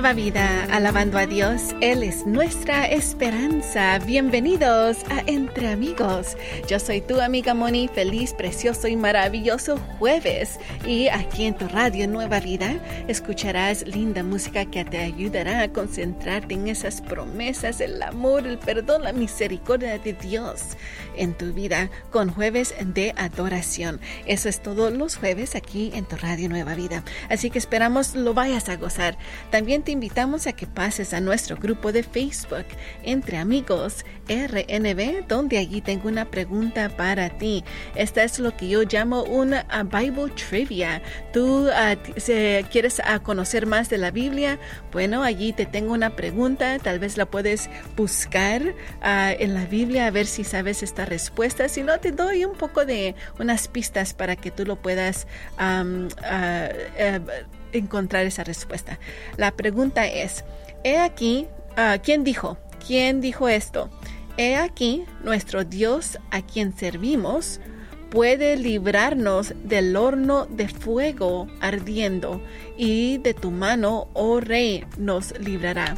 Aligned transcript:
Nueva 0.00 0.14
Vida, 0.14 0.66
alabando 0.70 1.18
a 1.18 1.26
Dios. 1.26 1.74
Él 1.82 2.02
es 2.02 2.24
nuestra 2.24 2.86
esperanza. 2.86 3.98
Bienvenidos 3.98 4.96
a 5.10 5.20
Entre 5.26 5.68
Amigos. 5.68 6.38
Yo 6.66 6.78
soy 6.78 7.02
tu 7.02 7.20
amiga 7.20 7.52
Moni, 7.52 7.86
feliz, 7.86 8.32
precioso 8.32 8.88
y 8.88 8.96
maravilloso 8.96 9.76
jueves. 9.98 10.58
Y 10.86 11.08
aquí 11.08 11.44
en 11.44 11.54
tu 11.54 11.68
Radio 11.68 12.08
Nueva 12.08 12.40
Vida 12.40 12.80
escucharás 13.08 13.86
linda 13.86 14.22
música 14.22 14.64
que 14.64 14.86
te 14.86 14.96
ayudará 14.96 15.60
a 15.60 15.68
concentrarte 15.68 16.54
en 16.54 16.68
esas 16.68 17.02
promesas, 17.02 17.82
el 17.82 18.02
amor, 18.02 18.46
el 18.46 18.58
perdón, 18.58 19.04
la 19.04 19.12
misericordia 19.12 19.98
de 19.98 20.14
Dios 20.14 20.78
en 21.14 21.34
tu 21.34 21.52
vida 21.52 21.90
con 22.10 22.30
jueves 22.30 22.74
de 22.80 23.12
adoración. 23.18 24.00
Eso 24.24 24.48
es 24.48 24.62
todo 24.62 24.90
los 24.90 25.16
jueves 25.16 25.54
aquí 25.54 25.90
en 25.94 26.06
tu 26.06 26.16
Radio 26.16 26.48
Nueva 26.48 26.74
Vida. 26.74 27.04
Así 27.28 27.50
que 27.50 27.58
esperamos 27.58 28.14
lo 28.14 28.32
vayas 28.32 28.70
a 28.70 28.76
gozar. 28.76 29.18
También 29.50 29.82
te 29.82 29.89
invitamos 29.90 30.46
a 30.46 30.52
que 30.52 30.66
pases 30.66 31.12
a 31.12 31.20
nuestro 31.20 31.56
grupo 31.56 31.92
de 31.92 32.02
Facebook 32.02 32.66
Entre 33.02 33.36
Amigos 33.36 34.04
RNB, 34.28 35.26
donde 35.26 35.58
allí 35.58 35.80
tengo 35.80 36.08
una 36.08 36.30
pregunta 36.30 36.88
para 36.96 37.30
ti. 37.30 37.64
Esta 37.94 38.22
es 38.22 38.38
lo 38.38 38.56
que 38.56 38.68
yo 38.68 38.82
llamo 38.82 39.24
una 39.24 39.66
Bible 39.84 40.32
Trivia. 40.34 41.02
¿Tú 41.32 41.68
ah, 41.72 41.96
quieres 42.70 43.00
ah, 43.04 43.18
conocer 43.20 43.66
más 43.66 43.90
de 43.90 43.98
la 43.98 44.10
Biblia? 44.10 44.58
Bueno, 44.92 45.22
allí 45.22 45.52
te 45.52 45.66
tengo 45.66 45.92
una 45.92 46.16
pregunta. 46.16 46.78
Tal 46.78 46.98
vez 46.98 47.16
la 47.16 47.26
puedes 47.26 47.68
buscar 47.96 48.62
ah, 49.02 49.32
en 49.32 49.54
la 49.54 49.66
Biblia 49.66 50.06
a 50.06 50.10
ver 50.10 50.26
si 50.26 50.44
sabes 50.44 50.82
esta 50.82 51.04
respuesta. 51.04 51.68
Si 51.68 51.82
no, 51.82 51.98
te 51.98 52.12
doy 52.12 52.44
un 52.44 52.56
poco 52.56 52.84
de 52.84 53.14
unas 53.38 53.68
pistas 53.68 54.14
para 54.14 54.36
que 54.36 54.50
tú 54.50 54.64
lo 54.64 54.76
puedas 54.76 55.26
eh, 55.58 57.20
encontrar 57.72 58.26
esa 58.26 58.44
respuesta. 58.44 58.98
La 59.36 59.52
pregunta 59.52 60.06
es, 60.06 60.44
he 60.84 60.98
aquí, 60.98 61.46
¿quién 62.02 62.24
dijo? 62.24 62.58
¿Quién 62.86 63.20
dijo 63.20 63.48
esto? 63.48 63.90
He 64.36 64.56
aquí, 64.56 65.04
nuestro 65.22 65.64
Dios 65.64 66.18
a 66.30 66.42
quien 66.42 66.76
servimos 66.76 67.60
puede 68.10 68.56
librarnos 68.56 69.54
del 69.64 69.96
horno 69.96 70.46
de 70.46 70.66
fuego 70.68 71.46
ardiendo, 71.60 72.42
y 72.76 73.18
de 73.18 73.34
tu 73.34 73.50
mano, 73.50 74.08
oh 74.14 74.40
rey, 74.40 74.84
nos 74.98 75.38
librará. 75.38 75.94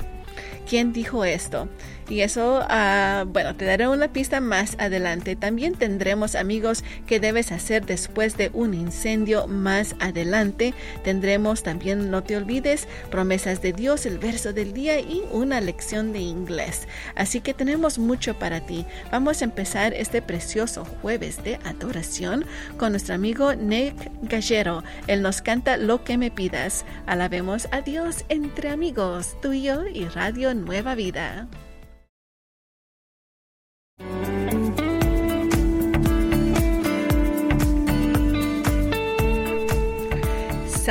¿Quién 0.68 0.92
dijo 0.92 1.24
esto? 1.24 1.68
Y 2.08 2.20
eso, 2.20 2.64
ah, 2.68 3.24
bueno, 3.26 3.54
te 3.56 3.64
daré 3.64 3.88
una 3.88 4.12
pista 4.12 4.40
más 4.40 4.76
adelante. 4.78 5.36
También 5.36 5.74
tendremos 5.74 6.34
amigos 6.34 6.84
que 7.06 7.20
debes 7.20 7.52
hacer 7.52 7.86
después 7.86 8.36
de 8.36 8.50
un 8.52 8.74
incendio 8.74 9.46
más 9.46 9.94
adelante. 10.00 10.74
Tendremos 11.04 11.62
también, 11.62 12.10
no 12.10 12.22
te 12.22 12.36
olvides, 12.36 12.88
promesas 13.10 13.62
de 13.62 13.72
Dios, 13.72 14.06
el 14.06 14.18
verso 14.18 14.52
del 14.52 14.72
día 14.72 15.00
y 15.00 15.22
una 15.32 15.60
lección 15.60 16.12
de 16.12 16.20
inglés. 16.20 16.86
Así 17.14 17.40
que 17.40 17.54
tenemos 17.54 17.98
mucho 17.98 18.38
para 18.38 18.60
ti. 18.60 18.84
Vamos 19.10 19.40
a 19.40 19.44
empezar 19.44 19.94
este 19.94 20.22
precioso 20.22 20.84
jueves 20.84 21.42
de 21.44 21.58
adoración 21.64 22.44
con 22.78 22.92
nuestro 22.92 23.14
amigo 23.14 23.54
Nick 23.54 23.94
Gallero. 24.22 24.82
Él 25.06 25.22
nos 25.22 25.42
canta 25.42 25.76
Lo 25.76 26.04
que 26.04 26.18
me 26.18 26.30
pidas. 26.30 26.84
Alabemos 27.06 27.68
a 27.70 27.80
Dios 27.80 28.24
entre 28.28 28.70
amigos, 28.70 29.40
tuyo 29.40 29.86
y 29.86 30.06
Radio 30.06 30.54
Nueva 30.54 30.94
Vida. 30.94 31.48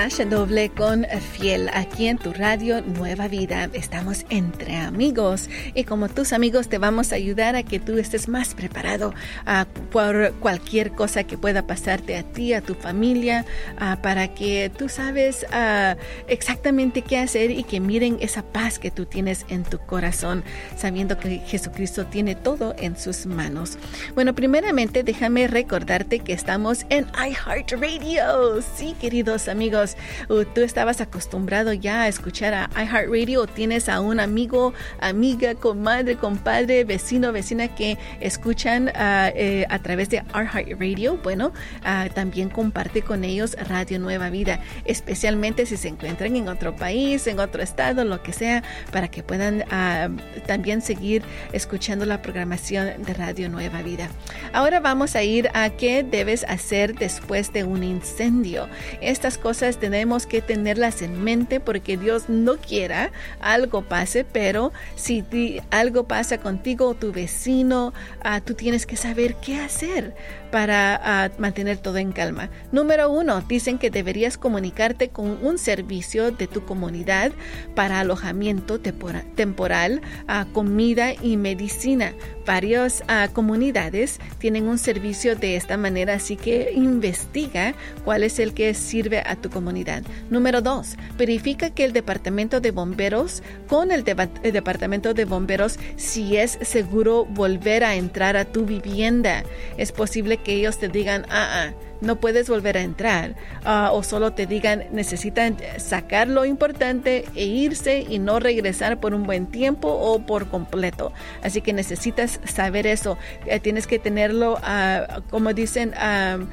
Sasha 0.01 0.25
Doble 0.25 0.69
con 0.69 1.05
Fiel 1.33 1.69
aquí 1.71 2.07
en 2.07 2.17
tu 2.17 2.33
radio 2.33 2.81
Nueva 2.81 3.27
Vida. 3.27 3.69
Estamos 3.71 4.25
entre 4.31 4.75
amigos 4.75 5.47
y 5.75 5.83
como 5.83 6.09
tus 6.09 6.33
amigos 6.33 6.69
te 6.69 6.79
vamos 6.79 7.11
a 7.11 7.17
ayudar 7.17 7.55
a 7.55 7.61
que 7.61 7.79
tú 7.79 7.99
estés 7.99 8.27
más 8.27 8.55
preparado 8.55 9.09
uh, 9.45 9.65
por 9.91 10.33
cualquier 10.39 10.93
cosa 10.93 11.23
que 11.23 11.37
pueda 11.37 11.67
pasarte 11.67 12.17
a 12.17 12.23
ti, 12.23 12.55
a 12.55 12.61
tu 12.61 12.73
familia, 12.73 13.45
uh, 13.75 14.01
para 14.01 14.33
que 14.33 14.71
tú 14.75 14.89
sabes 14.89 15.45
uh, 15.51 15.95
exactamente 16.27 17.03
qué 17.03 17.19
hacer 17.19 17.51
y 17.51 17.63
que 17.63 17.79
miren 17.79 18.17
esa 18.21 18.41
paz 18.41 18.79
que 18.79 18.89
tú 18.89 19.05
tienes 19.05 19.45
en 19.49 19.63
tu 19.63 19.77
corazón, 19.77 20.43
sabiendo 20.77 21.19
que 21.19 21.41
Jesucristo 21.45 22.07
tiene 22.07 22.33
todo 22.33 22.73
en 22.79 22.97
sus 22.97 23.27
manos. 23.27 23.77
Bueno, 24.15 24.33
primeramente 24.33 25.03
déjame 25.03 25.47
recordarte 25.47 26.21
que 26.21 26.33
estamos 26.33 26.87
en 26.89 27.05
iHeartRadio. 27.23 28.63
Sí, 28.75 28.95
queridos 28.99 29.47
amigos 29.47 29.90
tú 30.27 30.61
estabas 30.61 31.01
acostumbrado 31.01 31.73
ya 31.73 32.03
a 32.03 32.07
escuchar 32.07 32.53
a 32.53 32.69
iHeartRadio 32.75 33.41
o 33.41 33.47
tienes 33.47 33.89
a 33.89 33.99
un 33.99 34.19
amigo, 34.19 34.73
amiga, 34.99 35.55
comadre, 35.55 36.15
compadre, 36.15 36.83
vecino, 36.83 37.31
vecina 37.31 37.73
que 37.75 37.97
escuchan 38.19 38.91
ah, 38.95 39.31
eh, 39.35 39.65
a 39.69 39.79
través 39.79 40.09
de 40.09 40.23
iHeartRadio, 40.33 41.17
bueno, 41.17 41.51
ah, 41.83 42.07
también 42.13 42.49
comparte 42.49 43.01
con 43.01 43.23
ellos 43.23 43.55
Radio 43.67 43.99
Nueva 43.99 44.29
Vida, 44.29 44.61
especialmente 44.85 45.65
si 45.65 45.77
se 45.77 45.87
encuentran 45.87 46.35
en 46.35 46.47
otro 46.47 46.75
país, 46.75 47.27
en 47.27 47.39
otro 47.39 47.61
estado, 47.61 48.03
lo 48.05 48.21
que 48.23 48.33
sea, 48.33 48.63
para 48.91 49.09
que 49.09 49.23
puedan 49.23 49.63
ah, 49.71 50.09
también 50.47 50.81
seguir 50.81 51.23
escuchando 51.51 52.05
la 52.05 52.21
programación 52.21 53.03
de 53.03 53.13
Radio 53.13 53.49
Nueva 53.49 53.81
Vida. 53.81 54.09
Ahora 54.53 54.79
vamos 54.79 55.15
a 55.15 55.23
ir 55.23 55.49
a 55.53 55.69
qué 55.71 56.03
debes 56.03 56.43
hacer 56.45 56.95
después 56.95 57.53
de 57.53 57.63
un 57.63 57.83
incendio. 57.83 58.67
Estas 59.01 59.37
cosas 59.37 59.79
tenemos 59.81 60.25
que 60.25 60.41
tenerlas 60.41 61.01
en 61.01 61.21
mente 61.21 61.59
porque 61.59 61.97
Dios 61.97 62.29
no 62.29 62.55
quiera 62.55 63.11
algo 63.41 63.81
pase, 63.81 64.23
pero 64.23 64.71
si 64.95 65.25
algo 65.71 66.05
pasa 66.05 66.37
contigo 66.37 66.87
o 66.87 66.93
tu 66.93 67.11
vecino, 67.11 67.93
uh, 68.23 68.39
tú 68.45 68.53
tienes 68.53 68.85
que 68.85 68.95
saber 68.95 69.35
qué 69.35 69.59
hacer 69.59 70.15
para 70.51 70.99
ah, 71.03 71.31
mantener 71.37 71.77
todo 71.77 71.97
en 71.97 72.11
calma. 72.11 72.49
Número 72.71 73.09
uno, 73.11 73.41
dicen 73.41 73.77
que 73.77 73.89
deberías 73.89 74.37
comunicarte 74.37 75.09
con 75.09 75.43
un 75.43 75.57
servicio 75.57 76.31
de 76.31 76.47
tu 76.47 76.65
comunidad 76.65 77.31
para 77.75 77.99
alojamiento 78.01 78.79
temporal, 78.79 80.01
uh, 80.27 80.51
comida 80.51 81.13
y 81.13 81.37
medicina. 81.37 82.13
Varias 82.45 83.03
comunidades 83.33 84.19
tienen 84.39 84.67
un 84.67 84.77
servicio 84.77 85.35
de 85.35 85.55
esta 85.55 85.77
manera, 85.77 86.15
así 86.15 86.35
que 86.35 86.71
investiga 86.75 87.75
cuál 88.03 88.23
es 88.23 88.39
el 88.39 88.53
que 88.53 88.73
sirve 88.73 89.21
a 89.25 89.35
tu 89.35 89.49
comunidad. 89.49 90.03
Número 90.29 90.61
dos, 90.61 90.97
verifica 91.17 91.69
que 91.69 91.85
el 91.85 91.93
departamento 91.93 92.59
de 92.59 92.71
bomberos, 92.71 93.43
con 93.67 93.91
el, 93.91 94.03
el 94.43 94.51
departamento 94.51 95.13
de 95.13 95.25
bomberos, 95.25 95.77
si 95.95 96.35
es 96.35 96.57
seguro 96.61 97.25
volver 97.25 97.83
a 97.83 97.95
entrar 97.95 98.35
a 98.35 98.45
tu 98.45 98.65
vivienda. 98.65 99.43
Es 99.77 99.91
posible 99.91 100.37
que 100.43 100.53
ellos 100.53 100.77
te 100.77 100.87
digan, 100.89 101.25
ah, 101.29 101.69
ah 101.69 101.90
no 102.01 102.19
puedes 102.19 102.49
volver 102.49 102.77
a 102.77 102.81
entrar 102.81 103.35
ah, 103.63 103.89
o 103.93 104.03
solo 104.03 104.33
te 104.33 104.45
digan 104.45 104.85
necesitan 104.91 105.57
sacar 105.77 106.27
lo 106.27 106.45
importante 106.45 107.25
e 107.35 107.45
irse 107.45 108.05
y 108.07 108.19
no 108.19 108.39
regresar 108.39 108.99
por 108.99 109.13
un 109.13 109.23
buen 109.23 109.47
tiempo 109.47 109.89
o 109.89 110.25
por 110.25 110.47
completo. 110.47 111.13
Así 111.43 111.61
que 111.61 111.73
necesitas 111.73 112.39
saber 112.43 112.87
eso. 112.87 113.17
Eh, 113.45 113.59
tienes 113.59 113.87
que 113.87 113.99
tenerlo, 113.99 114.53
uh, 114.53 115.21
como 115.29 115.53
dicen, 115.53 115.93
uh, 115.93 116.45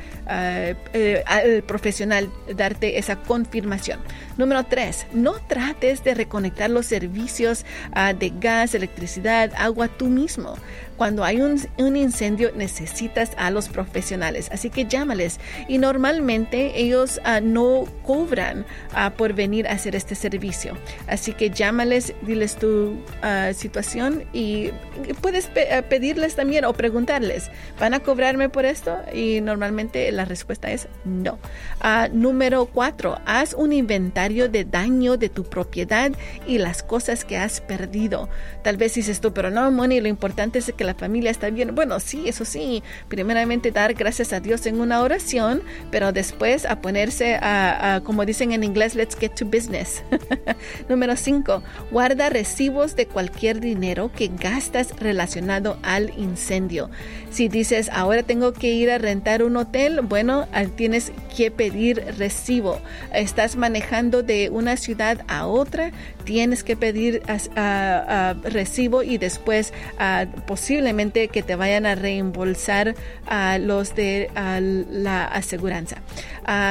el 0.93 1.63
profesional, 1.63 2.31
darte 2.55 2.99
esa 2.99 3.17
confirmación. 3.17 4.01
Número 4.37 4.65
tres, 4.65 5.07
no 5.13 5.35
trates 5.49 6.05
de 6.05 6.15
reconectar 6.15 6.71
los 6.71 6.87
servicios 6.87 7.65
de 8.19 8.33
gas, 8.39 8.75
electricidad, 8.75 9.53
agua 9.57 9.89
tú 9.89 10.07
mismo. 10.07 10.55
Cuando 10.97 11.25
hay 11.25 11.41
un, 11.41 11.61
un 11.79 11.97
incendio 11.97 12.51
necesitas 12.55 13.31
a 13.37 13.51
los 13.51 13.69
profesionales, 13.69 14.49
así 14.53 14.69
que 14.71 14.85
llámales 14.85 15.38
y 15.69 15.79
normalmente 15.79 16.81
ellos 16.81 17.21
uh, 17.25 17.41
no 17.43 17.85
cobran 18.03 18.67
uh, 18.93 19.11
por 19.17 19.35
venir 19.35 19.67
a 19.69 19.73
hacer 19.73 19.95
este 19.95 20.15
servicio. 20.15 20.77
Así 21.07 21.33
que 21.33 21.51
llámales, 21.51 22.15
diles 22.23 22.57
tu 22.57 22.91
uh, 23.23 23.55
situación 23.55 24.25
y 24.33 24.71
puedes 25.21 25.47
pe 25.47 25.83
pedirles 25.89 26.35
también 26.35 26.65
o 26.65 26.73
preguntarles, 26.73 27.51
¿van 27.79 27.95
a 27.95 28.01
cobrarme 28.01 28.49
por 28.49 28.65
esto? 28.65 28.97
Y 29.13 29.41
normalmente 29.41 30.11
la 30.13 30.25
respuesta 30.25 30.71
es 30.71 30.89
no. 31.05 31.39
número 32.13 32.67
cuatro, 32.67 33.19
haz 33.27 33.55
un 33.55 33.73
inventario 33.73 34.49
de 34.49 34.65
daño 34.65 35.17
de 35.17 35.29
tu 35.29 35.45
propiedad 35.45 36.13
y 36.47 36.59
las 36.59 36.83
cosas 36.83 37.25
que 37.25 37.37
has 37.37 37.61
perdido. 37.61 38.29
Tal 38.63 38.77
vez 38.77 38.95
dices 38.95 39.21
tú, 39.21 39.33
pero 39.33 39.51
no, 39.51 39.71
Moni, 39.71 40.01
lo 40.01 40.09
importante 40.09 40.59
es 40.59 40.73
que 40.77 40.85
la 40.85 40.95
familia 40.95 41.31
está 41.31 41.51
bien. 41.51 41.75
Bueno, 41.75 42.01
sí, 42.01 42.29
eso 42.29 42.45
sí. 42.45 42.83
Primeramente 43.09 43.71
dar 43.71 43.95
gracias 43.95 44.33
a 44.33 44.41
Dios 44.41 44.67
en 44.67 44.81
una 44.81 45.01
oración 45.03 45.28
pero 45.91 46.13
después 46.13 46.65
a 46.65 46.81
ponerse 46.81 47.35
a, 47.41 48.01
como 48.05 48.25
dicen 48.25 48.53
en 48.53 48.65
inglés, 48.65 48.95
let's 48.95 49.17
get 49.17 49.33
to 49.35 49.45
business. 49.45 50.03
Número 50.89 51.17
5. 51.17 51.63
Guarda 51.91 52.31
recibos 52.31 52.97
de 52.97 53.07
cualquier 53.07 53.61
dinero 53.61 54.11
que 54.15 54.29
gastas 54.29 54.99
relacionado 54.99 55.79
al 55.83 56.11
incendio. 56.19 56.91
Si 57.31 57.49
dices, 57.49 57.91
ahora 57.93 58.23
tengo 58.23 58.53
que 58.53 58.69
ir 58.69 58.91
a 58.91 58.99
rentar 58.99 59.43
un 59.43 59.57
hotel, 59.57 60.01
bueno, 60.03 60.47
ah, 60.53 60.65
tienes 60.65 61.13
que 61.37 61.51
pedir 61.51 62.03
recibo. 62.17 62.81
Estás 63.13 63.57
manejando 63.57 64.23
de 64.23 64.49
una 64.51 64.77
ciudad 64.77 65.25
a 65.29 65.47
otra, 65.47 65.93
tienes 66.29 66.63
que 66.63 66.77
pedir 66.77 67.23
recibo 68.43 69.03
y 69.03 69.17
después 69.17 69.73
posiblemente 70.47 71.29
que 71.29 71.43
te 71.43 71.57
vayan 71.57 71.87
a 71.87 71.95
reembolsar 71.95 72.95
a 73.27 73.57
los 73.57 73.95
de 73.95 74.31
la 74.35 75.25
aseguranza. 75.25 76.03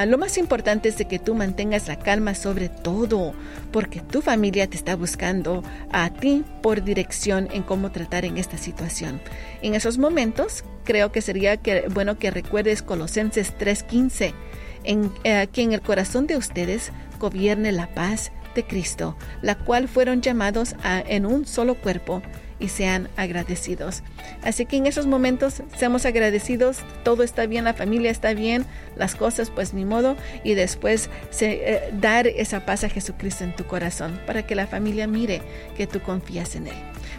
lo 0.06 0.20
más 0.20 0.38
importante 0.38 0.90
es 0.90 1.00
de 1.00 1.06
que 1.06 1.18
tú 1.18 1.34
mantengas 1.34 1.88
la 1.88 1.98
calma 1.98 2.36
sobre 2.36 2.70
todo, 2.70 3.34
porque 3.72 4.00
tu 4.00 4.22
familia 4.22 4.68
te 4.68 4.78
está 4.78 4.96
buscando 4.96 5.64
a 5.92 6.12
ti 6.12 6.46
por 6.62 6.84
dirección 6.84 7.50
en 7.52 7.64
cómo 7.64 7.92
tratar 7.92 8.26
en 8.26 8.38
esta 8.38 8.60
situación. 8.60 9.20
En 9.64 9.74
esos 9.74 9.98
momentos, 9.98 10.66
creo 10.84 11.12
que 11.12 11.22
sería 11.22 11.60
bueno 11.96 12.20
que 12.20 12.30
recuerdes 12.30 12.84
Colosenses 12.84 13.56
3:15, 13.58 14.36
en 14.84 15.12
eh, 15.24 15.48
que 15.52 15.64
en 15.64 15.74
el 15.74 15.82
corazón 15.82 16.28
de 16.28 16.38
ustedes 16.38 16.92
gobierne 17.20 17.72
la 17.72 17.88
paz 17.88 18.32
de 18.58 18.66
Cristo, 18.66 19.16
la 19.42 19.56
cual 19.56 19.88
fueron 19.88 20.22
llamados 20.22 20.76
a, 20.84 21.00
en 21.00 21.26
un 21.26 21.46
solo 21.46 21.76
cuerpo 21.76 22.22
y 22.60 22.70
sean 22.70 23.08
agradecidos. 23.16 24.02
Así 24.42 24.66
que 24.66 24.78
en 24.78 24.88
esos 24.88 25.06
momentos 25.06 25.62
seamos 25.78 26.08
agradecidos, 26.08 26.80
todo 27.04 27.22
está 27.22 27.46
bien, 27.46 27.66
la 27.66 27.76
familia 27.76 28.10
está 28.10 28.34
bien, 28.34 28.66
las 28.96 29.16
cosas 29.16 29.52
pues 29.52 29.76
ni 29.76 29.86
modo 29.86 30.18
y 30.44 30.56
después 30.56 31.10
eh, 31.40 31.90
dar 31.94 32.26
esa 32.26 32.66
paz 32.66 32.84
a 32.84 32.90
Jesucristo 32.90 33.44
en 33.44 33.56
tu 33.56 33.66
corazón 33.66 34.20
para 34.26 34.46
que 34.46 34.56
la 34.56 34.66
familia 34.66 35.06
mire 35.06 35.42
que 35.78 35.86
tú 35.86 36.02
confías 36.02 36.56
en 36.56 36.68
Él. 36.68 36.76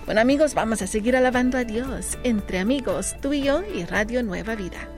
Bueno 0.07 0.21
amigos, 0.21 0.55
vamos 0.55 0.83
a 0.83 0.89
seguir 0.89 1.17
alabando 1.17 1.57
a 1.57 1.65
Dios 1.65 2.19
entre 2.25 2.59
amigos, 2.59 3.15
tú 3.21 3.33
y 3.33 3.43
yo 3.43 3.63
y 3.63 3.85
Radio 3.85 4.25
Nueva 4.25 4.57
Vida. 4.57 4.98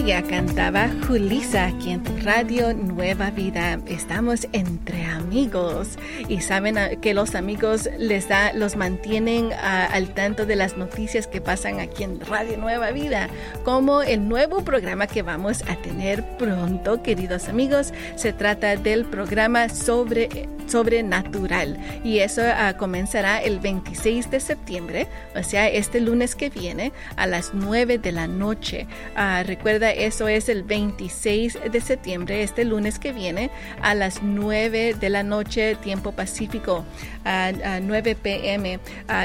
Gloria 0.00 0.22
cantaba 0.22 0.88
Julisa 1.06 1.66
aquí 1.66 1.90
en 1.90 2.02
tu 2.02 2.16
radio 2.24 2.72
Nueva 2.72 3.30
Vida. 3.30 3.78
Estamos 3.86 4.48
entre 4.52 5.04
amigos 5.04 5.98
y 6.26 6.40
saben 6.40 6.98
que 7.02 7.12
los 7.12 7.34
amigos 7.34 7.86
les 7.98 8.26
da, 8.26 8.54
los 8.54 8.76
mantienen 8.76 9.52
al 9.52 10.14
tanto 10.14 10.46
de 10.46 10.56
las 10.56 10.78
noticias 10.78 11.26
que 11.26 11.42
pasan 11.42 11.80
aquí 11.80 12.04
en 12.04 12.18
Radio 12.18 12.56
Nueva 12.56 12.92
Vida, 12.92 13.28
como 13.62 14.00
el 14.00 14.26
nuevo 14.26 14.64
programa 14.64 15.06
que 15.06 15.20
vamos 15.20 15.62
a 15.68 15.76
tener 15.76 16.24
pronto, 16.38 17.02
queridos 17.02 17.50
amigos. 17.50 17.92
Se 18.16 18.32
trata 18.32 18.76
del 18.76 19.04
programa 19.04 19.68
sobre 19.68 20.48
sobrenatural 20.70 21.78
y 22.04 22.20
eso 22.20 22.42
ah, 22.44 22.74
comenzará 22.76 23.42
el 23.42 23.58
26 23.58 24.30
de 24.30 24.40
septiembre, 24.40 25.08
o 25.34 25.42
sea, 25.42 25.68
este 25.68 26.00
lunes 26.00 26.34
que 26.34 26.48
viene 26.48 26.92
a 27.16 27.26
las 27.26 27.52
9 27.52 27.98
de 27.98 28.12
la 28.12 28.26
noche. 28.26 28.86
Uh, 29.16 29.44
Recuerda, 29.44 29.89
eso 29.90 30.28
es 30.28 30.48
el 30.48 30.62
26 30.62 31.58
de 31.70 31.80
septiembre, 31.80 32.42
este 32.42 32.64
lunes 32.64 32.98
que 32.98 33.12
viene, 33.12 33.50
a 33.82 33.94
las 33.94 34.22
9 34.22 34.94
de 34.94 35.10
la 35.10 35.22
noche, 35.22 35.74
tiempo 35.76 36.12
pacífico, 36.12 36.84
a, 37.24 37.80
9 37.80 38.14
pm. 38.14 38.80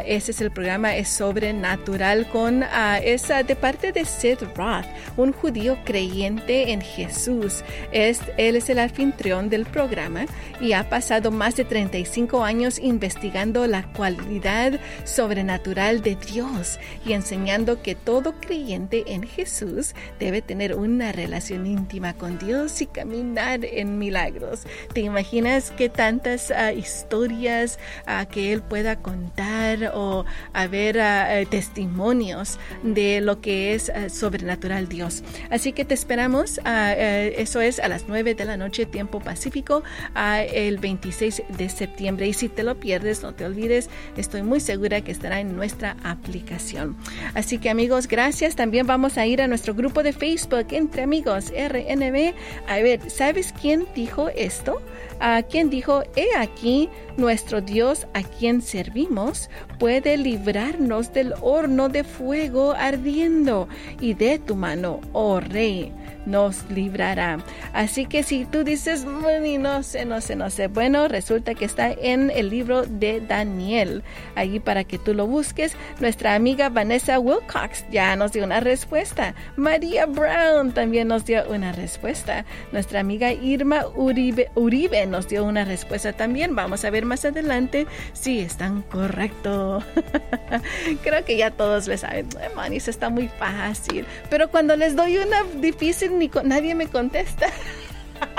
ese 0.06 0.32
es 0.32 0.42
el 0.42 0.52
programa, 0.52 0.96
es 0.96 1.10
sobrenatural, 1.10 2.28
con 2.30 2.64
esa 3.04 3.44
de 3.44 3.56
parte 3.56 3.92
de 3.92 4.06
Sid 4.06 4.40
Roth, 4.56 4.86
un 5.18 5.32
judío 5.32 5.78
creyente 5.86 6.72
en 6.72 6.82
Jesús. 6.82 7.64
Es, 7.92 8.22
él 8.38 8.56
es 8.56 8.70
el 8.70 8.80
anfitrión 8.80 9.50
del 9.50 9.66
programa 9.66 10.26
y 10.60 10.74
ha 10.74 10.90
pasado 10.90 11.32
más 11.32 11.56
de 11.56 11.66
35 11.66 12.44
años 12.44 12.80
investigando 12.80 13.68
la 13.68 13.84
cualidad 13.94 14.80
sobrenatural 15.04 16.02
de 16.02 16.16
Dios 16.16 16.80
y 17.06 17.14
enseñando 17.14 17.82
que 17.82 17.96
todo 17.96 18.34
creyente 18.40 19.04
en 19.08 19.24
Jesús 19.24 19.94
debe 20.20 20.42
tener 20.42 20.55
una 20.56 21.12
relación 21.12 21.68
íntima 21.68 22.14
con 22.14 22.40
Dios 22.40 22.82
y 22.82 22.88
caminar 22.88 23.66
en 23.66 23.98
milagros. 23.98 24.64
¿Te 24.94 25.02
imaginas 25.02 25.72
qué 25.72 25.90
tantas 25.90 26.52
ah, 26.52 26.72
historias 26.72 27.78
ah, 28.06 28.26
que 28.26 28.54
Él 28.54 28.62
pueda 28.62 28.96
contar 28.98 29.92
o 29.94 30.26
haber 30.54 31.00
ah, 31.00 31.40
eh, 31.40 31.46
testimonios 31.46 32.58
de 32.84 33.22
lo 33.22 33.42
que 33.42 33.74
es 33.74 33.92
sobrenatural 34.12 34.88
Dios? 34.88 35.24
Así 35.50 35.74
que 35.74 35.84
te 35.84 35.94
esperamos. 35.94 36.60
Eh, 36.66 37.36
eso 37.38 37.60
es 37.62 37.80
a 37.80 37.88
las 37.88 38.06
9 38.08 38.36
de 38.36 38.46
la 38.46 38.58
noche, 38.58 38.86
tiempo 38.86 39.20
pacífico, 39.20 39.84
el 40.54 40.78
26 40.78 41.44
de 41.58 41.70
septiembre. 41.70 42.28
Y 42.28 42.34
si 42.34 42.50
te 42.50 42.64
lo 42.64 42.80
pierdes, 42.80 43.24
no 43.24 43.34
te 43.34 43.46
olvides, 43.46 43.90
estoy 44.16 44.42
muy 44.42 44.60
segura 44.60 45.02
que 45.02 45.12
estará 45.12 45.40
en 45.40 45.56
nuestra 45.56 45.98
aplicación. 46.04 46.96
Así 47.34 47.58
que 47.58 47.70
amigos, 47.70 48.08
gracias. 48.08 48.56
También 48.56 48.88
vamos 48.88 49.18
a 49.18 49.26
ir 49.26 49.42
a 49.42 49.48
nuestro 49.48 49.74
grupo 49.74 50.02
de 50.02 50.14
Facebook 50.14 50.45
entre 50.52 51.04
amigos 51.04 51.52
RNB. 51.52 52.34
A 52.68 52.78
ver, 52.78 53.10
¿sabes 53.10 53.54
quién 53.60 53.88
dijo 53.96 54.30
esto? 54.30 54.82
¿A 55.20 55.44
quién 55.44 55.70
dijo, 55.70 56.04
he 56.16 56.36
aquí, 56.38 56.90
nuestro 57.18 57.62
Dios 57.62 58.08
a 58.14 58.22
quien 58.22 58.62
servimos 58.62 59.50
puede 59.80 60.18
librarnos 60.18 61.14
del 61.14 61.34
horno 61.42 61.90
de 61.90 62.04
fuego 62.04 62.74
ardiendo 62.74 63.68
y 64.00 64.14
de 64.14 64.40
tu 64.40 64.56
mano, 64.56 65.00
oh 65.14 65.40
rey 65.40 65.94
nos 66.26 66.70
librará. 66.70 67.40
Así 67.74 68.06
que 68.06 68.24
si 68.24 68.46
tú 68.46 68.64
dices, 68.64 69.06
no 69.06 69.84
sé, 69.84 70.06
no 70.06 70.22
sé, 70.22 70.36
no 70.36 70.50
sé, 70.50 70.68
bueno, 70.68 71.08
resulta 71.08 71.56
que 71.56 71.66
está 71.66 71.92
en 71.92 72.32
el 72.32 72.50
libro 72.50 72.84
de 72.84 73.22
Daniel, 73.22 74.04
allí 74.36 74.60
para 74.60 74.84
que 74.84 74.98
tú 74.98 75.14
lo 75.14 75.28
busques. 75.28 75.76
Nuestra 76.00 76.36
amiga 76.36 76.70
Vanessa 76.70 77.20
Wilcox 77.20 77.86
ya 77.92 78.16
nos 78.16 78.32
dio 78.32 78.44
una 78.44 78.60
respuesta. 78.60 79.36
María 79.56 80.06
Brown 80.06 80.72
también 80.74 81.08
nos 81.08 81.26
dio 81.26 81.44
una 81.50 81.72
respuesta. 81.72 82.46
Nuestra 82.72 83.00
amiga 83.00 83.32
Irma 83.32 83.86
Uribe, 83.96 84.50
Uribe 84.56 85.06
nos 85.06 85.28
dio 85.28 85.44
una 85.44 85.66
respuesta 85.66 86.14
también. 86.14 86.56
Vamos 86.56 86.86
a 86.86 86.90
ver 86.90 87.06
más 87.06 87.26
adelante 87.26 87.88
si 88.14 88.40
están 88.40 88.82
correctos. 88.84 89.84
Creo 91.04 91.26
que 91.26 91.38
ya 91.38 91.52
todos 91.52 91.88
le 91.88 91.98
saben, 91.98 92.28
Manis 92.56 92.88
está 92.88 93.10
muy 93.10 93.28
fácil. 93.28 94.06
Pero 94.30 94.50
cuando 94.50 94.76
les 94.76 94.96
doy 94.96 95.18
una 95.18 95.44
difícil 95.60 96.15
ni 96.20 96.30
nadie 96.44 96.76
me 96.76 96.88
contesta. 96.88 97.48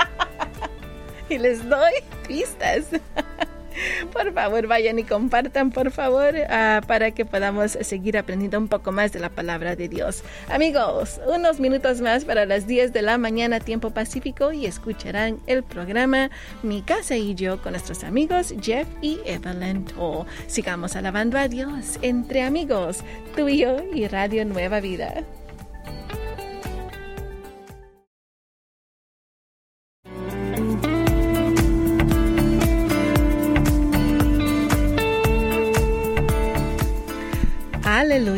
y 1.29 1.37
les 1.37 1.67
doy 1.67 1.93
pistas. 2.27 2.87
Por 4.13 4.33
favor, 4.33 4.67
vayan 4.67 4.99
y 4.99 5.03
compartan, 5.03 5.71
por 5.71 5.91
favor, 5.91 6.33
ah, 6.49 6.81
para 6.87 7.11
que 7.11 7.25
podamos 7.25 7.77
seguir 7.81 8.17
aprendiendo 8.17 8.57
un 8.57 8.67
poco 8.67 8.91
más 8.91 9.11
de 9.11 9.19
la 9.19 9.29
palabra 9.29 9.75
de 9.75 9.87
Dios. 9.87 10.23
Amigos, 10.49 11.19
unos 11.27 11.59
minutos 11.59 12.01
más 12.01 12.25
para 12.25 12.45
las 12.45 12.67
10 12.67 12.93
de 12.93 13.01
la 13.01 13.17
mañana, 13.17 13.59
tiempo 13.59 13.91
pacífico, 13.91 14.51
y 14.51 14.65
escucharán 14.65 15.39
el 15.47 15.63
programa 15.63 16.31
Mi 16.63 16.81
casa 16.81 17.15
y 17.15 17.35
yo 17.35 17.61
con 17.61 17.73
nuestros 17.73 18.03
amigos 18.03 18.53
Jeff 18.61 18.87
y 19.01 19.19
Evelyn 19.25 19.85
Toll. 19.85 20.25
Sigamos 20.47 20.95
alabando 20.95 21.37
a 21.37 21.47
Dios 21.47 21.99
entre 22.01 22.43
amigos, 22.43 22.99
tú 23.35 23.47
y 23.47 23.59
yo 23.59 23.77
y 23.93 24.07
Radio 24.07 24.43
Nueva 24.45 24.79
Vida. 24.79 25.23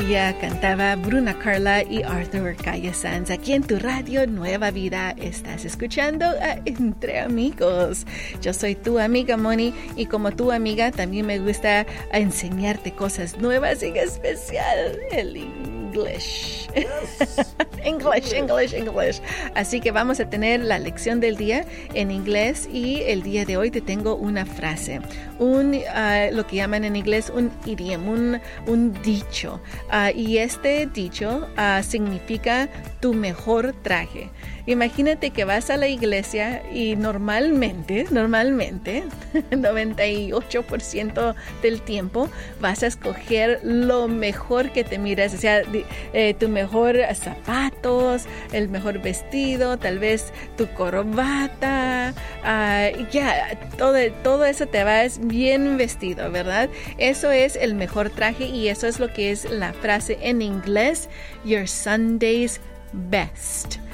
Cantaba 0.09 0.95
Bruna 0.95 1.37
Carla 1.37 1.83
y 1.83 2.01
Arthur 2.01 2.55
Calle 2.55 2.95
Sanz 2.95 3.29
aquí 3.29 3.53
en 3.53 3.61
tu 3.61 3.77
radio 3.77 4.25
Nueva 4.25 4.71
Vida. 4.71 5.11
Estás 5.11 5.65
escuchando 5.65 6.25
a 6.25 6.59
Entre 6.65 7.19
Amigos. 7.19 8.07
Yo 8.41 8.51
soy 8.51 8.73
tu 8.73 8.97
amiga 8.97 9.37
Moni 9.37 9.71
y 9.95 10.07
como 10.07 10.31
tu 10.31 10.51
amiga 10.51 10.91
también 10.91 11.27
me 11.27 11.37
gusta 11.37 11.85
enseñarte 12.11 12.91
cosas 12.93 13.37
nuevas, 13.37 13.83
en 13.83 13.97
especial 13.97 14.97
el 15.11 15.35
English. 15.37 16.67
English, 17.99 18.33
English, 18.33 18.73
English. 18.73 19.21
Así 19.55 19.81
que 19.81 19.91
vamos 19.91 20.19
a 20.19 20.29
tener 20.29 20.61
la 20.61 20.79
lección 20.79 21.19
del 21.19 21.35
día 21.35 21.65
en 21.93 22.11
inglés 22.11 22.67
y 22.71 23.01
el 23.03 23.23
día 23.23 23.45
de 23.45 23.57
hoy 23.57 23.71
te 23.71 23.81
tengo 23.81 24.15
una 24.15 24.45
frase, 24.45 25.01
un 25.37 25.75
ah, 25.93 26.27
lo 26.31 26.47
que 26.47 26.57
llaman 26.57 26.85
en 26.85 26.95
inglés 26.95 27.31
un 27.33 27.51
idiom, 27.65 28.07
un, 28.07 28.41
un 28.67 28.93
dicho. 29.01 29.61
Ah, 29.89 30.11
y 30.11 30.37
este 30.37 30.87
dicho 30.87 31.47
ah, 31.57 31.81
significa 31.83 32.69
tu 33.01 33.13
mejor 33.13 33.73
traje. 33.83 34.29
Imagínate 34.65 35.31
que 35.31 35.45
vas 35.45 35.71
a 35.71 35.77
la 35.77 35.87
iglesia 35.87 36.61
y 36.71 36.95
normalmente, 36.95 38.05
normalmente, 38.11 39.03
98% 39.49 41.35
del 41.63 41.81
tiempo 41.81 42.29
vas 42.61 42.83
a 42.83 42.87
escoger 42.87 43.59
lo 43.63 44.07
mejor 44.07 44.71
que 44.71 44.83
te 44.83 44.99
miras, 44.99 45.33
o 45.33 45.37
sea, 45.37 45.63
eh, 46.13 46.35
tu 46.35 46.49
mejor 46.49 46.97
el 48.51 48.69
mejor 48.69 49.01
vestido, 49.01 49.77
tal 49.77 49.99
vez 49.99 50.31
tu 50.57 50.67
corbata, 50.73 52.13
ah, 52.43 52.89
ya, 53.11 53.57
todo, 53.77 53.97
todo 54.23 54.45
eso 54.45 54.67
te 54.67 54.83
vas 54.83 55.19
bien 55.21 55.77
vestido, 55.77 56.31
¿verdad? 56.31 56.69
Eso 56.97 57.31
es 57.31 57.55
el 57.55 57.75
mejor 57.75 58.09
traje 58.09 58.45
y 58.45 58.67
eso 58.69 58.87
es 58.87 58.99
lo 58.99 59.11
que 59.13 59.31
es 59.31 59.49
la 59.49 59.73
frase 59.73 60.17
en 60.21 60.41
inglés, 60.41 61.09
your 61.43 61.67
Sunday's 61.67 62.59
best 62.93 63.88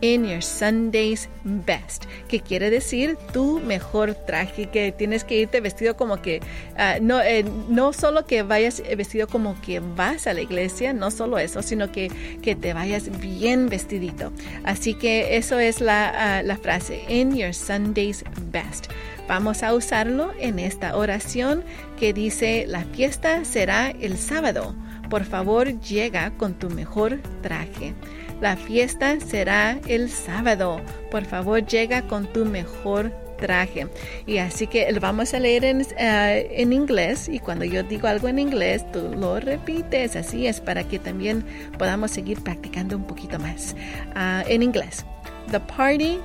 in 0.00 0.24
your 0.24 0.42
Sunday's 0.42 1.28
best, 1.44 2.04
que 2.28 2.40
quiere 2.40 2.70
decir 2.70 3.16
tu 3.32 3.60
mejor 3.60 4.14
traje, 4.14 4.66
que 4.66 4.92
tienes 4.92 5.24
que 5.24 5.36
irte 5.36 5.60
vestido 5.60 5.96
como 5.96 6.20
que, 6.20 6.40
ah, 6.76 6.96
no, 7.00 7.20
eh, 7.20 7.44
no 7.68 7.92
solo 7.92 8.26
que 8.26 8.42
vayas 8.42 8.82
vestido 8.96 9.26
como 9.26 9.60
que 9.60 9.80
vas 9.80 10.26
a 10.26 10.34
la 10.34 10.40
iglesia, 10.40 10.92
no 10.92 11.10
solo 11.10 11.38
eso, 11.38 11.62
sino 11.62 11.92
que, 11.92 12.10
que 12.42 12.54
te 12.54 12.72
vayas 12.72 13.18
bien 13.20 13.68
vestidito. 13.68 14.32
Así 14.64 14.94
que 14.94 15.36
eso 15.36 15.58
es 15.58 15.80
la, 15.80 16.38
ah, 16.38 16.42
la 16.42 16.56
frase, 16.56 17.02
in 17.08 17.36
your 17.36 17.54
Sunday's 17.54 18.24
best. 18.50 18.86
Vamos 19.28 19.64
a 19.64 19.74
usarlo 19.74 20.32
en 20.38 20.60
esta 20.60 20.96
oración 20.96 21.64
que 21.98 22.12
dice, 22.12 22.64
la 22.68 22.84
fiesta 22.84 23.44
será 23.44 23.90
el 23.90 24.18
sábado. 24.18 24.74
Por 25.10 25.24
favor, 25.24 25.80
llega 25.80 26.30
con 26.36 26.54
tu 26.54 26.70
mejor 26.70 27.20
traje. 27.42 27.94
La 28.40 28.56
fiesta 28.56 29.18
será 29.20 29.78
el 29.86 30.10
sábado. 30.10 30.80
Por 31.10 31.24
favor, 31.24 31.64
llega 31.64 32.02
con 32.02 32.26
tu 32.32 32.44
mejor 32.44 33.12
traje. 33.36 33.88
Y 34.26 34.38
así 34.38 34.66
que 34.66 34.90
lo 34.92 35.00
vamos 35.00 35.32
a 35.34 35.38
leer 35.38 35.64
en, 35.64 35.86
eh, 35.98 36.48
en, 36.50 36.72
inglés 36.72 37.28
y 37.28 37.38
cuando 37.38 37.64
yo 37.64 37.82
digo 37.82 38.08
algo 38.08 38.28
en 38.28 38.38
inglés, 38.38 38.90
tú 38.92 39.14
lo 39.16 39.40
repites. 39.40 40.16
Así 40.16 40.46
es 40.46 40.60
para 40.60 40.84
que 40.84 40.98
también 40.98 41.44
podamos 41.78 42.10
seguir 42.10 42.42
practicando 42.42 42.96
un 42.96 43.04
poquito 43.04 43.38
más. 43.38 43.74
Uh, 44.14 44.46
en 44.48 44.62
inglés, 44.62 45.04
the 45.50 45.60
party 45.60 46.18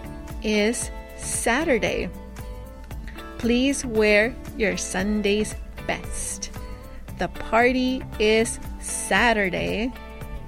is 0.43 0.91
Saturday. 1.17 2.09
Please 3.37 3.85
wear 3.85 4.33
your 4.57 4.77
Sunday's 4.77 5.55
best. 5.87 6.51
The 7.17 7.27
party 7.27 8.01
is 8.19 8.59
Saturday. 8.79 9.91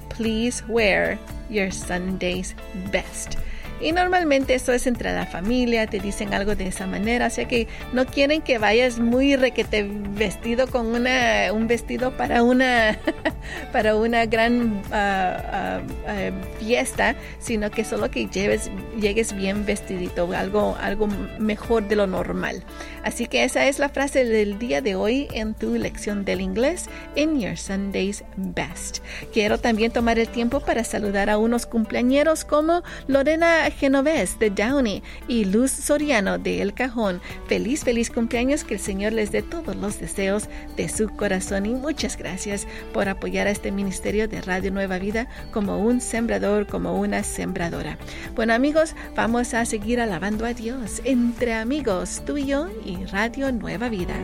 Please 0.10 0.63
wear 0.67 1.17
your 1.53 1.72
Sunday's 1.72 2.55
best. 2.91 3.38
Y 3.83 3.91
normalmente 3.91 4.55
eso 4.55 4.71
es 4.71 4.87
entre 4.87 5.11
la 5.11 5.25
familia, 5.25 5.87
te 5.87 5.99
dicen 5.99 6.33
algo 6.33 6.55
de 6.55 6.67
esa 6.67 6.87
manera, 6.87 7.27
o 7.27 7.29
sea 7.29 7.49
que 7.49 7.67
no 7.91 8.05
quieren 8.05 8.41
que 8.41 8.57
vayas 8.57 8.97
muy 8.99 9.35
requete 9.35 9.83
vestido 9.83 10.67
con 10.67 10.87
una, 10.87 11.51
un 11.51 11.67
vestido 11.67 12.15
para 12.15 12.43
una, 12.43 12.97
para 13.73 13.97
una 13.97 14.25
gran 14.25 14.81
ah, 14.93 15.37
ah, 15.51 15.81
ah, 16.07 16.31
fiesta, 16.59 17.15
sino 17.39 17.71
que 17.71 17.83
solo 17.83 18.09
que 18.09 18.27
lleves, 18.27 18.71
llegues 19.01 19.35
bien 19.35 19.65
vestidito, 19.65 20.31
algo, 20.31 20.77
algo 20.79 21.07
mejor 21.37 21.85
de 21.85 21.97
lo 21.97 22.07
normal. 22.07 22.63
Así 23.03 23.27
que 23.27 23.43
esa 23.43 23.67
es 23.67 23.79
la 23.79 23.89
frase 23.89 24.23
del 24.23 24.59
día 24.59 24.81
de 24.81 24.95
hoy 24.95 25.27
en 25.33 25.55
tu 25.55 25.75
lección 25.75 26.23
del 26.23 26.39
inglés, 26.39 26.85
in 27.15 27.37
your 27.37 27.57
Sunday's 27.57 28.23
best. 28.37 28.99
Quiero 29.33 29.57
también 29.57 29.91
tomar 29.91 30.19
el 30.19 30.29
tiempo 30.29 30.61
para 30.61 30.85
saludar 30.85 31.29
a 31.29 31.37
unos 31.37 31.65
cumpleañeros 31.65 32.45
como 32.45 32.81
Lorena 33.07 33.69
Genovés 33.80 34.39
de 34.39 34.50
Downey 34.50 35.03
y 35.27 35.46
Luz 35.46 35.72
Soriano 35.72 36.38
de 36.38 36.62
El 36.62 36.74
Cajón. 36.74 37.22
Feliz, 37.48 37.84
feliz 37.84 38.10
cumpleaños, 38.10 38.63
que 38.63 38.75
el 38.75 38.80
Señor 38.80 39.13
les 39.13 39.32
dé 39.32 39.42
todos 39.42 39.75
los 39.75 40.00
deseos 40.00 40.50
de 40.77 40.89
su 40.89 41.10
corazón 41.10 41.65
y 41.65 41.74
muchas 41.74 42.18
gracias 42.18 42.68
por 42.94 43.10
apoyar 43.10 43.48
a 43.48 43.51
este 43.51 43.72
ministerio 43.72 44.27
de 44.27 44.42
Radio 44.42 44.72
Nueva 44.72 45.00
Vida 45.00 45.27
como 45.51 45.80
un 45.80 46.01
sembrador, 46.01 46.68
como 46.68 47.00
una 47.00 47.24
sembradora. 47.24 47.98
Bueno 48.36 48.53
amigos, 48.53 48.96
vamos 49.15 49.53
a 49.53 49.65
seguir 49.65 50.00
alabando 50.00 50.46
a 50.46 50.53
Dios 50.53 51.01
entre 51.03 51.53
amigos, 51.53 52.22
tú 52.25 52.38
y 52.38 52.46
yo 52.46 52.70
y 52.86 53.06
Radio 53.06 53.51
Nueva 53.51 53.89
Vida. 53.89 54.15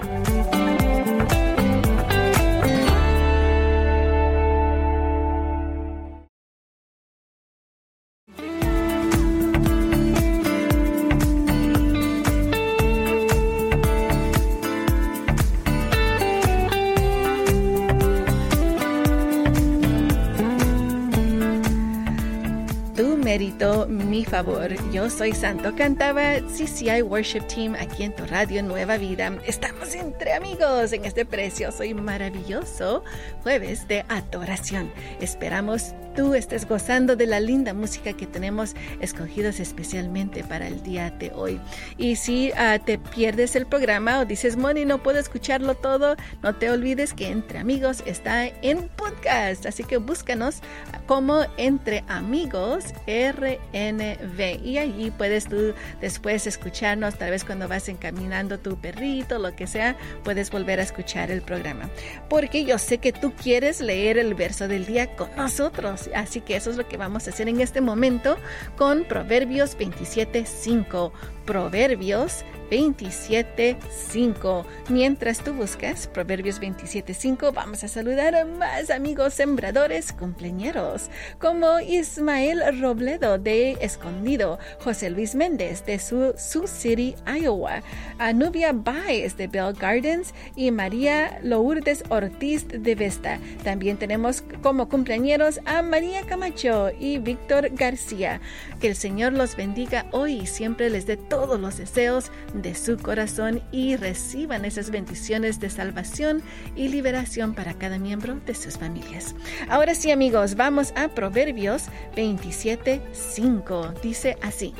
Favor. 24.25 24.69
Yo 24.91 25.09
soy 25.09 25.33
Santo. 25.33 25.75
Cantaba 25.75 26.39
CCI 26.41 27.01
Worship 27.01 27.41
Team 27.47 27.75
aquí 27.79 28.03
en 28.03 28.15
tu 28.15 28.25
radio 28.25 28.63
Nueva 28.63 28.97
Vida. 28.97 29.31
Estamos 29.45 29.93
entre 29.95 30.33
amigos 30.33 30.93
en 30.93 31.05
este 31.05 31.25
precioso 31.25 31.83
y 31.83 31.93
maravilloso 31.93 33.03
jueves 33.43 33.87
de 33.87 34.05
adoración. 34.09 34.91
Esperamos 35.19 35.93
tú 36.19 36.33
estés 36.33 36.67
gozando 36.67 37.15
de 37.15 37.25
la 37.25 37.39
linda 37.39 37.73
música 37.73 38.11
que 38.11 38.27
tenemos 38.27 38.75
escogidos 38.99 39.61
especialmente 39.61 40.43
para 40.43 40.67
el 40.67 40.83
día 40.83 41.11
de 41.11 41.31
hoy. 41.33 41.61
Y 41.97 42.17
si 42.17 42.51
ah, 42.57 42.77
te 42.77 42.97
pierdes 42.97 43.55
el 43.55 43.65
programa 43.65 44.19
o 44.19 44.25
dices, 44.25 44.57
Moni, 44.57 44.83
no 44.83 45.01
puedo 45.01 45.17
escucharlo 45.17 45.75
todo, 45.75 46.17
no 46.43 46.55
te 46.55 46.69
olvides 46.69 47.13
que 47.13 47.29
Entre 47.29 47.59
Amigos 47.59 48.03
está 48.05 48.47
en 48.47 48.89
podcast. 48.89 49.65
Así 49.65 49.85
que 49.85 49.95
búscanos 49.95 50.59
como 51.05 51.45
Entre 51.55 52.03
Amigos 52.09 52.87
RNV. 53.07 54.61
Y 54.61 54.77
allí 54.77 55.11
puedes 55.11 55.47
tú 55.47 55.73
después 56.01 56.47
escucharnos, 56.47 57.17
tal 57.17 57.31
vez 57.31 57.45
cuando 57.45 57.69
vas 57.69 57.87
encaminando 57.87 58.59
tu 58.59 58.75
perrito, 58.75 59.39
lo 59.39 59.55
que 59.55 59.67
sea, 59.67 59.95
puedes 60.25 60.51
volver 60.51 60.81
a 60.81 60.83
escuchar 60.83 61.31
el 61.31 61.43
programa. 61.43 61.89
Porque 62.27 62.65
yo 62.65 62.77
sé 62.77 62.97
que 62.97 63.13
tú 63.13 63.31
quieres 63.41 63.79
leer 63.79 64.17
el 64.17 64.33
verso 64.33 64.67
del 64.67 64.85
día 64.85 65.15
con 65.15 65.33
nosotros. 65.37 66.08
Así 66.15 66.41
que 66.41 66.55
eso 66.55 66.69
es 66.69 66.77
lo 66.77 66.87
que 66.87 66.97
vamos 66.97 67.27
a 67.27 67.31
hacer 67.31 67.47
en 67.49 67.61
este 67.61 67.81
momento 67.81 68.37
con 68.77 69.03
Proverbios 69.05 69.77
27.5. 69.77 71.11
Proverbios 71.45 72.45
27.5. 72.69 74.65
Mientras 74.89 75.39
tú 75.39 75.53
buscas 75.53 76.07
Proverbios 76.07 76.61
27.5, 76.61 77.53
vamos 77.53 77.83
a 77.83 77.87
saludar 77.87 78.35
a 78.35 78.45
más 78.45 78.89
amigos 78.89 79.33
sembradores 79.33 80.13
cumpleañeros, 80.13 81.09
como 81.39 81.79
Ismael 81.79 82.79
Robledo 82.79 83.37
de 83.39 83.71
Escondido, 83.81 84.59
José 84.83 85.09
Luis 85.09 85.35
Méndez 85.35 85.85
de 85.85 85.99
Sioux 85.99 86.67
City, 86.67 87.15
Iowa, 87.25 87.81
Anubia 88.19 88.71
Baez 88.73 89.35
de 89.37 89.47
Bell 89.47 89.73
Gardens 89.73 90.33
y 90.55 90.71
María 90.71 91.39
Lourdes 91.41 92.03
Ortiz 92.09 92.67
de 92.67 92.95
Vesta. 92.95 93.39
También 93.63 93.97
tenemos 93.97 94.43
como 94.61 94.87
cumpleañeros 94.89 95.59
a 95.65 95.81
María 95.89 96.21
Camacho 96.21 96.91
y 96.99 97.17
Víctor 97.17 97.69
García. 97.71 98.39
Que 98.79 98.87
el 98.89 98.95
Señor 98.95 99.33
los 99.33 99.55
bendiga 99.55 100.05
hoy 100.11 100.41
y 100.41 100.45
siempre 100.45 100.89
les 100.89 101.07
dé 101.07 101.17
todos 101.17 101.59
los 101.59 101.77
deseos 101.77 102.31
de 102.53 102.75
su 102.75 102.97
corazón 102.97 103.61
y 103.71 103.95
reciban 103.95 104.65
esas 104.65 104.91
bendiciones 104.91 105.59
de 105.59 105.69
salvación 105.69 106.43
y 106.75 106.89
liberación 106.89 107.55
para 107.55 107.73
cada 107.73 107.97
miembro 107.97 108.39
de 108.45 108.53
sus 108.53 108.77
familias. 108.77 109.35
Ahora 109.67 109.95
sí 109.95 110.11
amigos, 110.11 110.55
vamos 110.55 110.93
a 110.95 111.07
Proverbios 111.09 111.85
27.5. 112.15 113.99
Dice 114.01 114.37
así. 114.41 114.75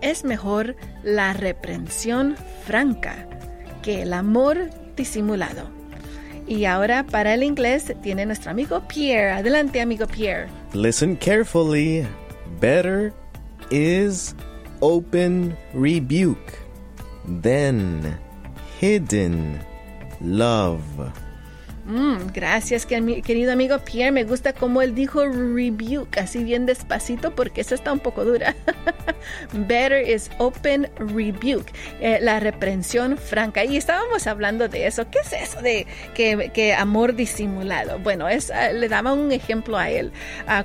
Es 0.00 0.24
mejor 0.24 0.74
la 1.04 1.32
reprensión 1.32 2.36
franca 2.66 3.28
que 3.82 4.02
el 4.02 4.12
amor 4.12 4.70
disimulado. 4.96 5.81
Y 6.46 6.64
ahora 6.64 7.04
para 7.04 7.34
el 7.34 7.42
inglés 7.42 7.94
tiene 8.02 8.26
nuestro 8.26 8.50
amigo 8.50 8.82
Pierre. 8.88 9.32
Adelante 9.32 9.80
amigo 9.80 10.06
Pierre. 10.06 10.48
Listen 10.74 11.16
carefully. 11.16 12.06
Better 12.60 13.12
is 13.70 14.34
open 14.80 15.56
rebuke, 15.72 16.58
than 17.42 18.18
hidden 18.80 19.58
love. 20.20 20.82
Mm, 21.84 22.28
gracias, 22.32 22.86
querido 22.86 23.52
amigo 23.52 23.78
Pierre. 23.80 24.12
Me 24.12 24.22
gusta 24.22 24.52
cómo 24.52 24.82
él 24.82 24.94
dijo 24.94 25.26
rebuke, 25.26 26.18
así 26.18 26.44
bien 26.44 26.64
despacito, 26.64 27.34
porque 27.34 27.60
esa 27.60 27.74
está 27.74 27.92
un 27.92 27.98
poco 27.98 28.24
dura. 28.24 28.54
Better 29.52 30.08
is 30.08 30.30
open 30.38 30.88
rebuke, 30.96 31.72
eh, 32.00 32.18
la 32.20 32.38
reprensión 32.38 33.18
franca. 33.18 33.64
Y 33.64 33.76
estábamos 33.76 34.28
hablando 34.28 34.68
de 34.68 34.86
eso. 34.86 35.10
¿Qué 35.10 35.18
es 35.18 35.32
eso 35.32 35.60
de 35.60 35.86
que, 36.14 36.72
amor 36.74 37.16
disimulado? 37.16 37.98
Bueno, 37.98 38.28
es, 38.28 38.52
ah, 38.52 38.70
le 38.72 38.88
daba 38.88 39.12
un 39.12 39.32
ejemplo 39.32 39.76
a 39.76 39.90
él. 39.90 40.12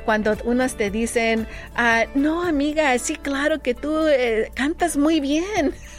Cuando 0.05 0.37
unos 0.45 0.75
te 0.75 0.91
dicen, 0.91 1.47
ah, 1.75 2.05
no, 2.13 2.43
amiga, 2.43 2.97
sí, 2.99 3.15
claro 3.15 3.59
que 3.59 3.73
tú 3.73 4.07
eh, 4.07 4.51
cantas 4.53 4.97
muy 4.97 5.19
bien. 5.19 5.73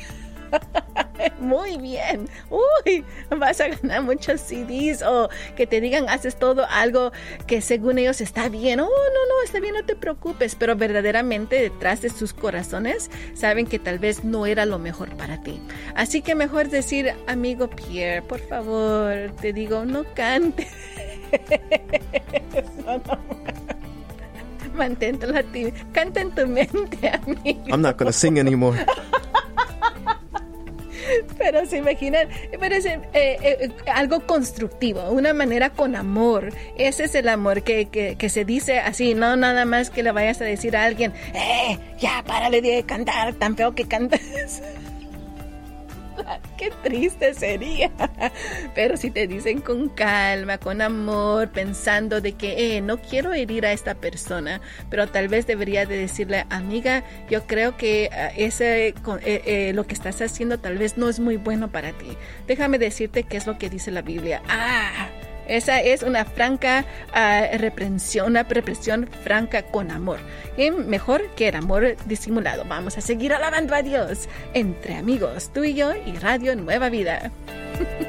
Muy 1.41 1.79
bien. 1.79 2.29
Uy, 2.51 3.05
vas 3.37 3.61
a 3.61 3.69
ganar 3.69 4.03
muchos 4.03 4.41
CDs 4.41 5.03
o 5.03 5.29
que 5.57 5.67
te 5.67 5.81
digan 5.81 6.09
haces 6.09 6.37
todo 6.37 6.67
algo 6.69 7.13
que 7.47 7.61
según 7.61 7.99
ellos 7.99 8.21
está 8.21 8.49
bien. 8.49 8.81
Oh, 8.81 8.85
no, 8.85 9.27
no, 9.29 9.43
está 9.45 9.61
bien, 9.61 9.75
no 9.75 9.85
te 9.85 9.97
preocupes. 9.97 10.55
Pero 10.55 10.77
verdaderamente 10.77 11.61
detrás 11.61 12.03
de 12.03 12.11
sus 12.11 12.33
corazones 12.33 13.11
saben 13.35 13.67
que 13.67 13.79
tal 13.79 13.99
vez 13.99 14.25
no 14.25 14.47
era 14.47 14.65
lo 14.65 14.79
mejor 14.79 15.17
para 15.17 15.41
ti. 15.41 15.61
Así 15.95 16.23
que 16.23 16.35
mejor 16.35 16.69
decir, 16.69 17.15
amigo 17.27 17.69
Pierre, 17.69 18.23
por 18.23 18.41
favor, 18.41 19.33
te 19.41 19.53
digo, 19.53 19.85
no 19.85 20.05
cante. 20.15 20.69
no, 22.87 22.99
no. 22.99 23.49
Mantente 24.75 25.27
Canta 25.93 26.21
en 26.21 26.31
tu 26.31 26.47
mente, 26.47 27.09
amigo. 27.09 27.65
I'm 27.67 27.83
not 27.83 27.99
gonna 27.99 28.13
sing 28.13 28.39
anymore. 28.39 28.79
Pero 31.39 31.67
se 31.67 31.79
imaginan, 31.79 32.29
parece 32.59 33.01
eh, 33.13 33.37
eh, 33.43 33.71
algo 33.93 34.27
constructivo, 34.27 35.11
una 35.11 35.33
manera 35.33 35.71
con 35.71 35.97
amor. 35.97 36.53
Ese 36.77 37.05
es 37.05 37.15
el 37.15 37.29
amor 37.29 37.63
que, 37.63 37.87
que, 37.87 38.17
que, 38.17 38.29
se 38.29 38.45
dice 38.45 38.81
así, 38.81 39.15
no 39.15 39.37
nada 39.37 39.65
más 39.65 39.91
que 39.91 40.03
le 40.03 40.13
vayas 40.13 40.41
a 40.41 40.45
decir 40.45 40.77
a 40.77 40.85
alguien, 40.85 41.13
eh, 41.35 41.79
ya 41.99 42.23
párale 42.27 42.61
de 42.63 42.83
cantar 42.85 43.35
tan 43.35 43.57
feo 43.57 43.75
que 43.75 43.87
cantas. 43.87 44.21
Qué 46.57 46.71
triste 46.83 47.35
sería. 47.35 47.91
Pero 48.75 48.97
si 48.97 49.11
te 49.11 49.27
dicen 49.27 49.61
con 49.61 49.89
calma, 49.89 50.59
con 50.59 50.81
amor, 50.83 51.51
pensando 51.51 52.21
de 52.21 52.33
que 52.33 52.77
eh, 52.77 52.81
no 52.81 52.99
quiero 52.99 53.33
herir 53.33 53.67
a 53.67 53.73
esta 53.73 53.95
persona, 53.95 54.61
pero 54.91 55.07
tal 55.09 55.29
vez 55.29 55.47
debería 55.47 55.87
de 55.87 55.97
decirle, 55.97 56.47
amiga, 56.51 57.05
yo 57.31 57.47
creo 57.47 57.77
que 57.77 58.11
ah, 58.13 58.31
ese, 58.37 58.89
eh, 58.89 58.95
eh, 59.23 59.73
lo 59.75 59.87
que 59.87 59.95
estás 59.95 60.21
haciendo 60.21 60.59
tal 60.59 60.79
vez 60.79 60.97
no 60.97 61.09
es 61.09 61.21
muy 61.21 61.37
bueno 61.37 61.71
para 61.71 61.93
ti. 61.93 62.17
Déjame 62.47 62.79
decirte 62.79 63.23
qué 63.23 63.37
es 63.37 63.47
lo 63.47 63.59
que 63.59 63.71
dice 63.71 63.91
la 63.91 64.03
Biblia. 64.03 64.43
Ah, 64.49 65.09
esa 65.49 65.81
es 65.81 66.03
una 66.03 66.25
franca 66.25 66.85
uh, 67.09 67.59
reprensión, 67.59 68.29
una 68.29 68.43
represión 68.43 69.09
franca 69.25 69.63
con 69.63 69.91
amor. 69.91 70.19
Y 70.57 70.71
mejor 70.71 71.29
que 71.35 71.49
el 71.49 71.57
amor 71.57 71.97
disimulado. 72.07 72.65
Vamos 72.67 72.99
a 72.99 73.01
seguir 73.01 73.33
alabando 73.33 73.75
a 73.75 73.83
Dios 73.83 74.29
entre 74.55 74.95
amigos, 74.95 75.51
tú 75.53 75.65
y 75.65 75.75
yo 75.75 75.93
y 75.95 76.13
Radio 76.19 76.55
Nueva 76.57 76.89
Vida. 76.89 77.33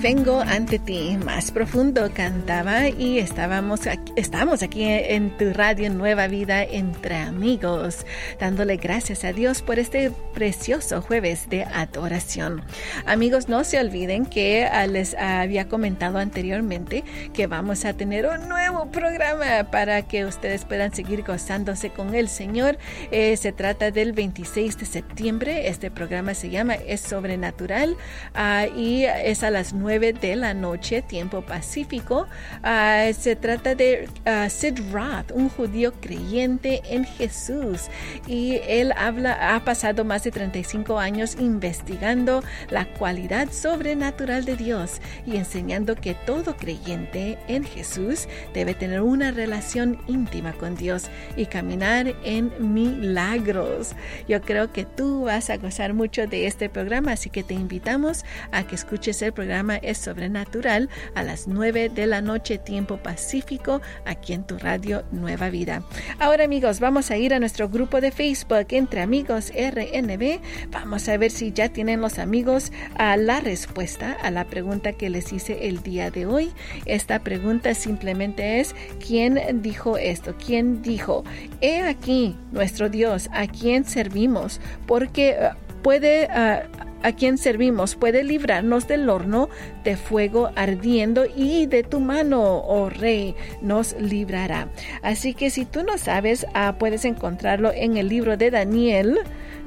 vengo 0.00 0.40
ante 0.40 0.78
ti 0.78 1.18
más 1.24 1.50
profundo, 1.50 2.10
cantaba 2.14 2.88
y 2.88 3.18
estábamos 3.18 3.88
aquí, 3.88 4.12
estamos 4.14 4.62
aquí 4.62 4.84
en 4.84 5.36
tu 5.36 5.52
radio 5.52 5.90
Nueva 5.90 6.28
Vida 6.28 6.62
entre 6.62 7.16
amigos, 7.16 8.06
dándole 8.38 8.76
gracias 8.76 9.24
a 9.24 9.32
Dios 9.32 9.60
por 9.60 9.80
este 9.80 10.12
precioso 10.34 11.02
jueves 11.02 11.48
de 11.48 11.64
adoración. 11.64 12.62
Amigos, 13.06 13.48
no 13.48 13.64
se 13.64 13.80
olviden 13.80 14.24
que 14.24 14.66
ah, 14.66 14.86
les 14.86 15.14
había 15.14 15.66
comentado 15.66 16.18
anteriormente 16.18 17.02
que 17.32 17.48
vamos 17.48 17.84
a 17.84 17.92
tener 17.92 18.26
un 18.26 18.48
nuevo 18.48 18.92
programa 18.92 19.68
para 19.72 20.02
que 20.02 20.24
ustedes 20.24 20.64
puedan 20.64 20.94
seguir 20.94 21.24
gozándose 21.24 21.90
con 21.90 22.14
el 22.14 22.28
Señor. 22.28 22.78
Eh, 23.10 23.36
se 23.36 23.50
trata 23.50 23.90
del 23.90 24.12
26 24.12 24.78
de 24.78 24.86
septiembre. 24.86 25.68
Este 25.68 25.90
programa 25.90 26.34
se 26.34 26.50
llama 26.50 26.74
Es 26.74 27.00
Sobrenatural 27.00 27.96
ah, 28.34 28.66
y 28.76 29.04
es 29.04 29.42
a 29.42 29.50
las 29.50 29.72
9 29.72 29.87
de 29.88 30.36
la 30.36 30.52
noche, 30.52 31.00
tiempo 31.00 31.40
pacífico. 31.40 32.26
Ah, 32.62 33.06
se 33.18 33.36
trata 33.36 33.74
de 33.74 34.06
uh, 34.26 34.50
Sid 34.50 34.92
Roth, 34.92 35.32
un 35.32 35.48
judío 35.48 35.94
creyente 35.98 36.82
en 36.90 37.06
Jesús. 37.06 37.88
Y 38.26 38.60
él 38.68 38.92
habla, 38.96 39.54
ha 39.54 39.64
pasado 39.64 40.04
más 40.04 40.24
de 40.24 40.30
35 40.30 40.98
años 40.98 41.36
investigando 41.40 42.42
la 42.68 42.84
cualidad 42.84 43.50
sobrenatural 43.50 44.44
de 44.44 44.56
Dios 44.56 45.00
y 45.26 45.36
enseñando 45.36 45.96
que 45.96 46.14
todo 46.14 46.56
creyente 46.56 47.38
en 47.48 47.64
Jesús 47.64 48.28
debe 48.52 48.74
tener 48.74 49.00
una 49.00 49.30
relación 49.30 49.98
íntima 50.06 50.52
con 50.52 50.76
Dios 50.76 51.04
y 51.34 51.46
caminar 51.46 52.14
en 52.24 52.52
milagros. 52.74 53.92
Yo 54.28 54.42
creo 54.42 54.70
que 54.70 54.84
tú 54.84 55.24
vas 55.24 55.48
a 55.48 55.56
gozar 55.56 55.94
mucho 55.94 56.26
de 56.26 56.46
este 56.46 56.68
programa, 56.68 57.12
así 57.12 57.30
que 57.30 57.42
te 57.42 57.54
invitamos 57.54 58.26
a 58.52 58.66
que 58.66 58.74
escuches 58.74 59.22
el 59.22 59.32
programa 59.32 59.77
es 59.82 59.98
sobrenatural 59.98 60.88
a 61.14 61.22
las 61.22 61.48
9 61.48 61.88
de 61.88 62.06
la 62.06 62.20
noche 62.20 62.58
tiempo 62.58 62.96
pacífico 62.98 63.80
aquí 64.04 64.32
en 64.32 64.44
tu 64.44 64.58
radio 64.58 65.04
Nueva 65.12 65.50
Vida. 65.50 65.82
Ahora 66.18 66.44
amigos, 66.44 66.80
vamos 66.80 67.10
a 67.10 67.16
ir 67.16 67.34
a 67.34 67.40
nuestro 67.40 67.68
grupo 67.68 68.00
de 68.00 68.10
Facebook 68.10 68.66
entre 68.70 69.00
amigos 69.00 69.52
RNB. 69.54 70.40
Vamos 70.70 71.08
a 71.08 71.16
ver 71.16 71.30
si 71.30 71.52
ya 71.52 71.68
tienen 71.68 72.00
los 72.00 72.18
amigos 72.18 72.72
a 72.96 73.16
la 73.16 73.40
respuesta 73.40 74.16
a 74.22 74.30
la 74.30 74.44
pregunta 74.44 74.92
que 74.92 75.10
les 75.10 75.32
hice 75.32 75.68
el 75.68 75.82
día 75.82 76.10
de 76.10 76.26
hoy. 76.26 76.52
Esta 76.86 77.20
pregunta 77.20 77.74
simplemente 77.74 78.60
es 78.60 78.74
¿quién 79.04 79.62
dijo 79.62 79.96
esto? 79.96 80.34
¿Quién 80.44 80.82
dijo? 80.82 81.24
He 81.60 81.80
aquí 81.82 82.36
nuestro 82.52 82.88
Dios, 82.88 83.28
a 83.32 83.46
quien 83.46 83.84
servimos, 83.84 84.60
porque 84.86 85.36
uh, 85.40 85.82
puede 85.82 86.26
uh, 86.26 86.87
a 87.02 87.12
quien 87.12 87.38
servimos 87.38 87.94
puede 87.94 88.24
librarnos 88.24 88.88
del 88.88 89.08
horno 89.08 89.48
de 89.84 89.96
fuego 89.96 90.50
ardiendo 90.56 91.26
y 91.26 91.66
de 91.66 91.82
tu 91.82 92.00
mano, 92.00 92.58
oh 92.58 92.88
rey, 92.90 93.34
nos 93.60 93.94
librará. 94.00 94.68
Así 95.02 95.34
que 95.34 95.50
si 95.50 95.64
tú 95.64 95.82
no 95.82 95.98
sabes, 95.98 96.46
ah, 96.54 96.76
puedes 96.78 97.04
encontrarlo 97.04 97.72
en 97.72 97.96
el 97.96 98.08
libro 98.08 98.36
de 98.36 98.50
Daniel, 98.50 99.18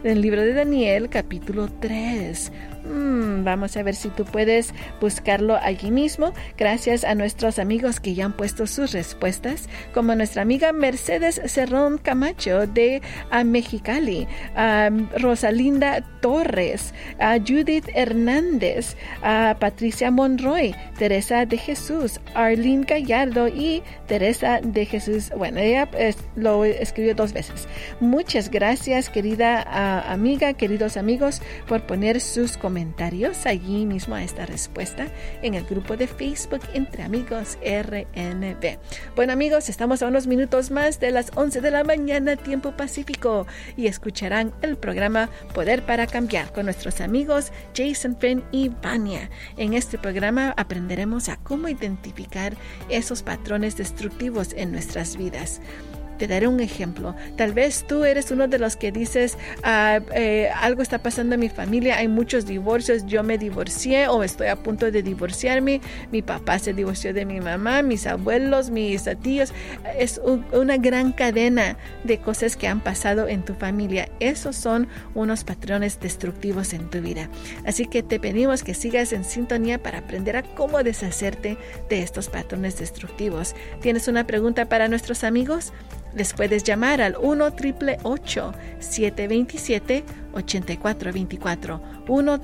en 0.03 0.11
el 0.11 0.21
libro 0.21 0.41
de 0.41 0.53
Daniel 0.53 1.09
capítulo 1.09 1.69
3. 1.79 2.51
Mm, 2.83 3.43
vamos 3.43 3.77
a 3.77 3.83
ver 3.83 3.95
si 3.95 4.09
tú 4.09 4.25
puedes 4.25 4.73
buscarlo 4.99 5.55
allí 5.55 5.91
mismo. 5.91 6.33
Gracias 6.57 7.03
a 7.03 7.13
nuestros 7.13 7.59
amigos 7.59 7.99
que 7.99 8.15
ya 8.15 8.25
han 8.25 8.33
puesto 8.33 8.65
sus 8.65 8.91
respuestas, 8.91 9.69
como 9.93 10.15
nuestra 10.15 10.41
amiga 10.41 10.73
Mercedes 10.73 11.39
Cerrón 11.45 11.99
Camacho 11.99 12.65
de 12.65 13.01
Mexicali, 13.45 14.27
Rosalinda 15.19 16.03
Torres, 16.21 16.93
a 17.19 17.37
Judith 17.37 17.87
Hernández, 17.93 18.95
Patricia 19.59 20.09
Monroy, 20.09 20.75
Teresa 20.97 21.45
de 21.45 21.57
Jesús, 21.57 22.19
Arlene 22.33 22.85
Gallardo 22.85 23.47
y 23.47 23.83
Teresa 24.07 24.59
de 24.61 24.85
Jesús. 24.85 25.31
Bueno, 25.37 25.59
ella 25.59 25.87
lo 26.35 26.65
escribió 26.65 27.13
dos 27.13 27.33
veces. 27.33 27.67
Muchas 27.99 28.49
gracias, 28.49 29.09
querida 29.09 30.11
amiga, 30.11 30.53
queridos 30.53 30.97
amigos, 30.97 31.41
por 31.67 31.81
poner 31.83 32.19
sus 32.19 32.57
comentarios 32.57 32.70
comentarios 32.71 33.45
allí 33.47 33.85
mismo 33.85 34.15
a 34.15 34.23
esta 34.23 34.45
respuesta 34.45 35.09
en 35.41 35.55
el 35.55 35.65
grupo 35.65 35.97
de 35.97 36.07
Facebook 36.07 36.61
Entre 36.73 37.03
Amigos 37.03 37.57
RNB. 37.61 38.77
Bueno 39.13 39.33
amigos, 39.33 39.67
estamos 39.67 40.01
a 40.01 40.07
unos 40.07 40.25
minutos 40.25 40.71
más 40.71 41.01
de 41.01 41.11
las 41.11 41.33
11 41.35 41.59
de 41.59 41.69
la 41.69 41.83
mañana 41.83 42.37
tiempo 42.37 42.71
pacífico 42.71 43.45
y 43.75 43.87
escucharán 43.87 44.53
el 44.61 44.77
programa 44.77 45.29
Poder 45.53 45.85
para 45.85 46.07
Cambiar 46.07 46.53
con 46.53 46.63
nuestros 46.63 47.01
amigos 47.01 47.51
Jason 47.75 48.15
Finn 48.17 48.41
y 48.53 48.69
Vania. 48.69 49.29
En 49.57 49.73
este 49.73 49.97
programa 49.97 50.53
aprenderemos 50.55 51.27
a 51.27 51.35
cómo 51.35 51.67
identificar 51.67 52.53
esos 52.87 53.21
patrones 53.21 53.75
destructivos 53.75 54.53
en 54.53 54.71
nuestras 54.71 55.17
vidas 55.17 55.59
Te 56.21 56.27
daré 56.27 56.47
un 56.47 56.59
ejemplo. 56.59 57.15
Tal 57.35 57.51
vez 57.51 57.83
tú 57.87 58.03
eres 58.03 58.29
uno 58.29 58.47
de 58.47 58.59
los 58.59 58.75
que 58.75 58.91
dices, 58.91 59.39
ah, 59.63 60.01
eh, 60.13 60.51
algo 60.55 60.83
está 60.83 60.99
pasando 60.99 61.33
en 61.33 61.39
mi 61.39 61.49
familia, 61.49 61.97
hay 61.97 62.07
muchos 62.07 62.45
divorcios, 62.45 63.07
yo 63.07 63.23
me 63.23 63.39
divorcié 63.39 64.07
o 64.07 64.21
estoy 64.21 64.45
a 64.45 64.55
punto 64.55 64.91
de 64.91 65.01
divorciarme, 65.01 65.81
mi 66.11 66.21
papá 66.21 66.59
se 66.59 66.75
divorció 66.75 67.11
de 67.11 67.25
mi 67.25 67.41
mamá, 67.41 67.81
mis 67.81 68.05
abuelos, 68.05 68.69
mis 68.69 69.09
tíos. 69.23 69.51
Es 69.97 70.21
una 70.51 70.77
gran 70.77 71.11
cadena 71.11 71.75
de 72.03 72.19
cosas 72.19 72.55
que 72.55 72.67
han 72.67 72.81
pasado 72.81 73.27
en 73.27 73.43
tu 73.43 73.55
familia. 73.55 74.07
Esos 74.19 74.55
son 74.55 74.89
unos 75.15 75.43
patrones 75.43 75.99
destructivos 75.99 76.73
en 76.73 76.87
tu 76.91 77.01
vida. 77.01 77.31
Así 77.65 77.87
que 77.87 78.03
te 78.03 78.19
pedimos 78.19 78.63
que 78.63 78.75
sigas 78.75 79.11
en 79.11 79.23
sintonía 79.23 79.81
para 79.81 79.97
aprender 79.97 80.37
a 80.37 80.43
cómo 80.43 80.83
deshacerte 80.83 81.57
de 81.89 82.03
estos 82.03 82.29
patrones 82.29 82.77
destructivos. 82.77 83.55
¿Tienes 83.81 84.07
una 84.07 84.27
pregunta 84.27 84.69
para 84.69 84.87
nuestros 84.87 85.23
amigos? 85.23 85.73
Les 86.13 86.33
puedes 86.33 86.63
llamar 86.63 87.01
al 87.01 87.15
1 87.19 87.51
727 88.79 90.03
8424 90.33 91.81
1 92.07 92.41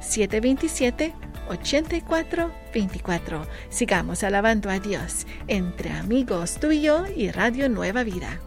727 0.00 1.14
8424 1.48 3.46
Sigamos 3.68 4.24
alabando 4.24 4.70
a 4.70 4.80
Dios 4.80 5.26
entre 5.46 5.90
amigos 5.90 6.58
tú 6.60 6.72
y 6.72 6.88
y 7.16 7.30
Radio 7.30 7.68
Nueva 7.68 8.02
Vida. 8.02 8.40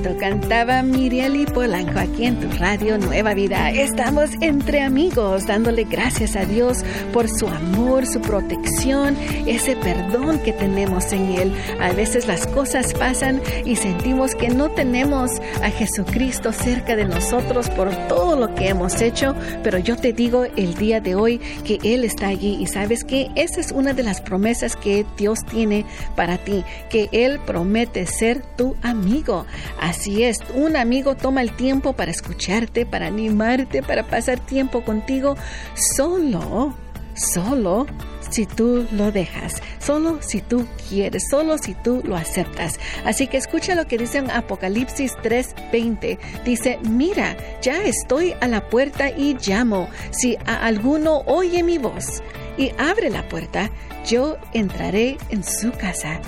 Cantaba 0.00 0.82
Mirieli 0.82 1.44
Polanco 1.44 1.98
aquí 1.98 2.24
en 2.24 2.40
tu 2.40 2.48
radio 2.58 2.96
Nueva 2.96 3.34
Vida. 3.34 3.70
Estamos 3.70 4.30
entre 4.40 4.80
amigos 4.80 5.46
dándole 5.46 5.84
gracias 5.84 6.34
a 6.34 6.44
Dios 6.46 6.82
por 7.12 7.28
su 7.28 7.46
amor, 7.46 8.06
su 8.06 8.20
protección, 8.20 9.16
ese 9.46 9.76
perdón 9.76 10.38
que 10.38 10.52
tenemos 10.52 11.12
en 11.12 11.32
Él. 11.32 11.52
A 11.80 11.92
veces 11.92 12.26
las 12.26 12.46
cosas 12.46 12.94
pasan 12.94 13.42
y 13.66 13.76
sentimos 13.76 14.34
que 14.34 14.48
no 14.48 14.70
tenemos 14.70 15.30
a 15.62 15.70
Jesucristo 15.70 16.52
cerca 16.52 16.96
de 16.96 17.04
nosotros 17.04 17.68
por 17.70 17.90
todo 18.08 18.36
lo 18.36 18.54
que 18.54 18.68
hemos 18.68 19.00
hecho, 19.02 19.34
pero 19.62 19.78
yo 19.78 19.96
te 19.96 20.12
digo 20.12 20.44
el 20.56 20.74
día 20.74 21.00
de 21.00 21.14
hoy 21.14 21.38
que 21.64 21.78
Él 21.82 22.04
está 22.04 22.28
allí 22.28 22.56
y 22.60 22.66
sabes 22.66 23.04
que 23.04 23.30
esa 23.34 23.60
es 23.60 23.72
una 23.72 23.92
de 23.92 24.04
las 24.04 24.20
promesas 24.20 24.74
que 24.76 25.04
Dios 25.16 25.40
tiene 25.50 25.84
para 26.16 26.38
ti, 26.38 26.64
que 26.88 27.08
Él 27.12 27.40
promete 27.44 28.06
ser 28.06 28.42
tu 28.56 28.74
amigo. 28.82 29.44
Así 29.82 30.22
es, 30.22 30.38
un 30.54 30.76
amigo 30.76 31.16
toma 31.16 31.42
el 31.42 31.50
tiempo 31.56 31.94
para 31.94 32.12
escucharte, 32.12 32.86
para 32.86 33.08
animarte, 33.08 33.82
para 33.82 34.06
pasar 34.06 34.38
tiempo 34.38 34.84
contigo 34.84 35.34
solo, 35.74 36.72
solo 37.16 37.86
si 38.30 38.46
tú 38.46 38.86
lo 38.92 39.10
dejas, 39.10 39.54
solo 39.84 40.18
si 40.22 40.40
tú 40.40 40.68
quieres, 40.88 41.24
solo 41.28 41.58
si 41.58 41.74
tú 41.74 42.00
lo 42.04 42.14
aceptas. 42.14 42.78
Así 43.04 43.26
que 43.26 43.38
escucha 43.38 43.74
lo 43.74 43.88
que 43.88 43.98
dice 43.98 44.18
en 44.18 44.30
Apocalipsis 44.30 45.16
3:20. 45.20 46.16
Dice, 46.44 46.78
mira, 46.88 47.36
ya 47.60 47.82
estoy 47.82 48.34
a 48.40 48.46
la 48.46 48.68
puerta 48.68 49.10
y 49.10 49.36
llamo. 49.44 49.88
Si 50.12 50.36
a 50.46 50.64
alguno 50.64 51.22
oye 51.26 51.64
mi 51.64 51.78
voz 51.78 52.22
y 52.56 52.70
abre 52.78 53.10
la 53.10 53.28
puerta, 53.28 53.72
yo 54.06 54.36
entraré 54.52 55.18
en 55.30 55.42
su 55.42 55.72
casa 55.72 56.20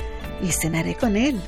y 0.42 0.50
cenaré 0.50 0.96
con 0.96 1.16
él 1.16 1.40